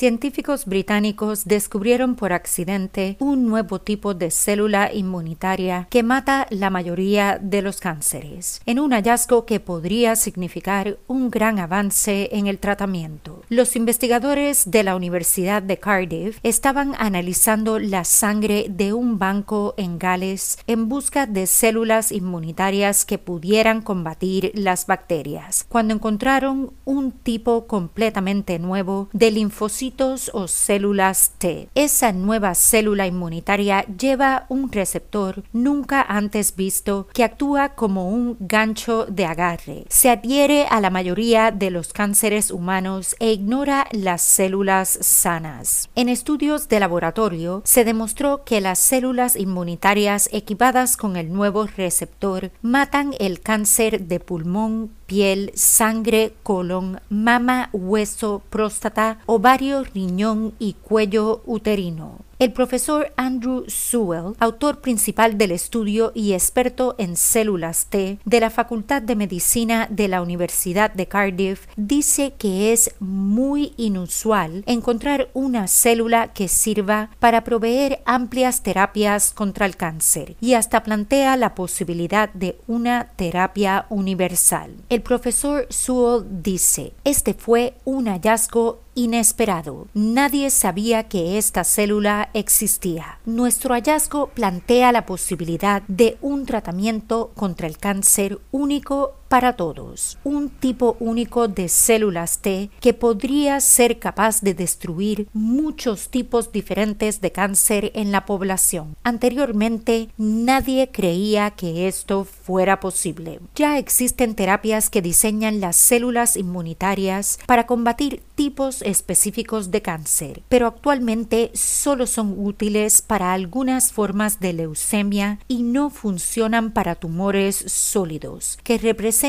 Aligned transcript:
Científicos 0.00 0.64
británicos 0.64 1.44
descubrieron 1.44 2.14
por 2.14 2.32
accidente 2.32 3.18
un 3.18 3.46
nuevo 3.46 3.82
tipo 3.82 4.14
de 4.14 4.30
célula 4.30 4.90
inmunitaria 4.94 5.88
que 5.90 6.02
mata 6.02 6.46
la 6.48 6.70
mayoría 6.70 7.38
de 7.38 7.60
los 7.60 7.80
cánceres, 7.80 8.62
en 8.64 8.78
un 8.78 8.92
hallazgo 8.92 9.44
que 9.44 9.60
podría 9.60 10.16
significar 10.16 10.96
un 11.06 11.28
gran 11.28 11.58
avance 11.58 12.30
en 12.32 12.46
el 12.46 12.58
tratamiento. 12.58 13.39
Los 13.52 13.74
investigadores 13.74 14.70
de 14.70 14.84
la 14.84 14.94
Universidad 14.94 15.60
de 15.60 15.76
Cardiff 15.76 16.38
estaban 16.44 16.94
analizando 16.96 17.80
la 17.80 18.04
sangre 18.04 18.66
de 18.70 18.92
un 18.92 19.18
banco 19.18 19.74
en 19.76 19.98
Gales 19.98 20.56
en 20.68 20.88
busca 20.88 21.26
de 21.26 21.48
células 21.48 22.12
inmunitarias 22.12 23.04
que 23.04 23.18
pudieran 23.18 23.82
combatir 23.82 24.52
las 24.54 24.86
bacterias, 24.86 25.66
cuando 25.68 25.92
encontraron 25.92 26.72
un 26.84 27.10
tipo 27.10 27.66
completamente 27.66 28.60
nuevo 28.60 29.08
de 29.12 29.32
linfocitos 29.32 30.30
o 30.32 30.46
células 30.46 31.32
T. 31.38 31.70
Esa 31.74 32.12
nueva 32.12 32.54
célula 32.54 33.08
inmunitaria 33.08 33.84
lleva 33.98 34.46
un 34.48 34.70
receptor 34.70 35.42
nunca 35.52 36.02
antes 36.02 36.54
visto 36.54 37.08
que 37.12 37.24
actúa 37.24 37.70
como 37.70 38.10
un 38.10 38.36
gancho 38.38 39.06
de 39.06 39.24
agarre. 39.24 39.86
Se 39.88 40.08
adhiere 40.08 40.66
a 40.70 40.80
la 40.80 40.90
mayoría 40.90 41.50
de 41.50 41.72
los 41.72 41.92
cánceres 41.92 42.52
humanos 42.52 43.16
e 43.18 43.39
ignora 43.40 43.86
las 43.92 44.20
células 44.20 44.98
sanas. 45.00 45.88
En 45.94 46.10
estudios 46.10 46.68
de 46.68 46.78
laboratorio 46.78 47.62
se 47.64 47.84
demostró 47.84 48.44
que 48.44 48.60
las 48.60 48.78
células 48.78 49.34
inmunitarias 49.34 50.28
equipadas 50.30 50.98
con 50.98 51.16
el 51.16 51.32
nuevo 51.32 51.66
receptor 51.66 52.50
matan 52.60 53.14
el 53.18 53.40
cáncer 53.40 54.02
de 54.02 54.20
pulmón, 54.20 54.90
piel, 55.06 55.52
sangre, 55.54 56.34
colon, 56.42 57.00
mama, 57.08 57.70
hueso, 57.72 58.42
próstata, 58.50 59.20
ovario, 59.24 59.84
riñón 59.84 60.52
y 60.58 60.74
cuello 60.74 61.40
uterino. 61.46 62.29
El 62.40 62.52
profesor 62.52 63.12
Andrew 63.18 63.64
Sewell, 63.68 64.34
autor 64.38 64.80
principal 64.80 65.36
del 65.36 65.50
estudio 65.50 66.10
y 66.14 66.32
experto 66.32 66.94
en 66.96 67.16
células 67.16 67.84
T 67.90 68.18
de 68.24 68.40
la 68.40 68.48
Facultad 68.48 69.02
de 69.02 69.14
Medicina 69.14 69.86
de 69.90 70.08
la 70.08 70.22
Universidad 70.22 70.90
de 70.90 71.06
Cardiff, 71.06 71.66
dice 71.76 72.32
que 72.38 72.72
es 72.72 72.94
muy 72.98 73.74
inusual 73.76 74.64
encontrar 74.64 75.28
una 75.34 75.68
célula 75.68 76.32
que 76.32 76.48
sirva 76.48 77.10
para 77.18 77.44
proveer 77.44 78.00
amplias 78.06 78.62
terapias 78.62 79.32
contra 79.34 79.66
el 79.66 79.76
cáncer 79.76 80.34
y 80.40 80.54
hasta 80.54 80.82
plantea 80.82 81.36
la 81.36 81.54
posibilidad 81.54 82.32
de 82.32 82.58
una 82.66 83.08
terapia 83.16 83.84
universal. 83.90 84.76
El 84.88 85.02
profesor 85.02 85.66
Sewell 85.68 86.24
dice, 86.42 86.94
este 87.04 87.34
fue 87.34 87.74
un 87.84 88.06
hallazgo 88.06 88.80
inesperado. 89.00 89.88
Nadie 89.94 90.50
sabía 90.50 91.08
que 91.08 91.38
esta 91.38 91.64
célula 91.64 92.28
existía. 92.34 93.18
Nuestro 93.24 93.74
hallazgo 93.74 94.28
plantea 94.28 94.92
la 94.92 95.06
posibilidad 95.06 95.82
de 95.88 96.18
un 96.20 96.44
tratamiento 96.44 97.32
contra 97.34 97.66
el 97.66 97.78
cáncer 97.78 98.38
único 98.50 99.14
para 99.30 99.52
todos, 99.52 100.18
un 100.24 100.48
tipo 100.48 100.96
único 100.98 101.46
de 101.46 101.68
células 101.68 102.40
T 102.40 102.68
que 102.80 102.94
podría 102.94 103.60
ser 103.60 104.00
capaz 104.00 104.40
de 104.40 104.54
destruir 104.54 105.28
muchos 105.32 106.08
tipos 106.08 106.50
diferentes 106.50 107.20
de 107.20 107.30
cáncer 107.30 107.92
en 107.94 108.10
la 108.10 108.26
población. 108.26 108.96
Anteriormente, 109.04 110.08
nadie 110.18 110.90
creía 110.90 111.52
que 111.52 111.86
esto 111.86 112.24
fuera 112.24 112.80
posible. 112.80 113.38
Ya 113.54 113.78
existen 113.78 114.34
terapias 114.34 114.90
que 114.90 115.00
diseñan 115.00 115.60
las 115.60 115.76
células 115.76 116.36
inmunitarias 116.36 117.38
para 117.46 117.66
combatir 117.66 118.24
tipos 118.34 118.82
específicos 118.82 119.70
de 119.70 119.80
cáncer, 119.80 120.42
pero 120.48 120.66
actualmente 120.66 121.52
solo 121.54 122.08
son 122.08 122.34
útiles 122.36 123.00
para 123.00 123.32
algunas 123.32 123.92
formas 123.92 124.40
de 124.40 124.54
leucemia 124.54 125.38
y 125.46 125.62
no 125.62 125.88
funcionan 125.88 126.72
para 126.72 126.96
tumores 126.96 127.54
sólidos, 127.54 128.58
que 128.64 128.78
representan 128.78 129.19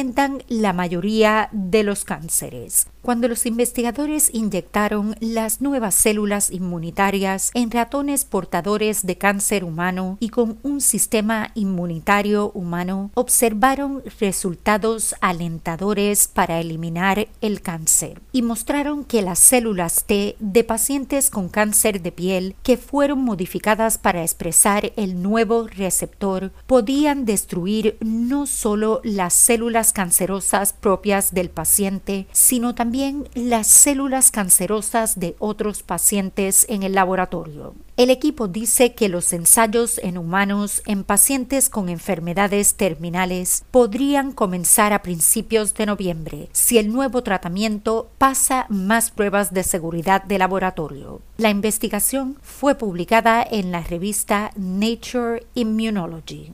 la 0.47 0.71
mayoría 0.71 1.49
de 1.51 1.83
los 1.83 2.05
cánceres. 2.05 2.87
Cuando 3.01 3.27
los 3.27 3.47
investigadores 3.47 4.29
inyectaron 4.31 5.15
las 5.19 5.59
nuevas 5.59 5.95
células 5.95 6.51
inmunitarias 6.51 7.49
en 7.55 7.71
ratones 7.71 8.25
portadores 8.25 9.05
de 9.07 9.17
cáncer 9.17 9.63
humano 9.63 10.17
y 10.19 10.29
con 10.29 10.59
un 10.61 10.81
sistema 10.81 11.49
inmunitario 11.55 12.51
humano, 12.53 13.09
observaron 13.15 14.03
resultados 14.19 15.15
alentadores 15.19 16.27
para 16.27 16.59
eliminar 16.59 17.27
el 17.41 17.61
cáncer 17.61 18.21
y 18.31 18.43
mostraron 18.43 19.03
que 19.03 19.23
las 19.23 19.39
células 19.39 20.03
T 20.05 20.35
de 20.39 20.63
pacientes 20.63 21.31
con 21.31 21.49
cáncer 21.49 22.03
de 22.03 22.11
piel 22.11 22.55
que 22.61 22.77
fueron 22.77 23.23
modificadas 23.23 23.97
para 23.97 24.21
expresar 24.21 24.93
el 24.95 25.23
nuevo 25.23 25.67
receptor 25.67 26.51
podían 26.67 27.25
destruir 27.25 27.97
no 27.99 28.45
solo 28.45 29.01
las 29.03 29.33
células 29.33 29.80
cancerosas 29.93 30.73
propias 30.73 31.33
del 31.33 31.49
paciente, 31.49 32.27
sino 32.31 32.75
también 32.75 33.27
las 33.33 33.67
células 33.67 34.31
cancerosas 34.31 35.19
de 35.19 35.35
otros 35.39 35.83
pacientes 35.83 36.65
en 36.69 36.83
el 36.83 36.93
laboratorio. 36.93 37.73
El 37.97 38.09
equipo 38.09 38.47
dice 38.47 38.93
que 38.93 39.09
los 39.09 39.31
ensayos 39.33 39.99
en 39.99 40.17
humanos 40.17 40.81
en 40.85 41.03
pacientes 41.03 41.69
con 41.69 41.89
enfermedades 41.89 42.75
terminales 42.75 43.63
podrían 43.69 44.31
comenzar 44.31 44.93
a 44.93 45.03
principios 45.03 45.73
de 45.73 45.85
noviembre 45.85 46.49
si 46.51 46.77
el 46.77 46.91
nuevo 46.91 47.21
tratamiento 47.21 48.09
pasa 48.17 48.65
más 48.69 49.11
pruebas 49.11 49.53
de 49.53 49.63
seguridad 49.63 50.23
de 50.23 50.39
laboratorio. 50.39 51.21
La 51.37 51.49
investigación 51.49 52.37
fue 52.41 52.75
publicada 52.75 53.45
en 53.49 53.71
la 53.71 53.81
revista 53.81 54.51
Nature 54.55 55.45
Immunology. 55.53 56.53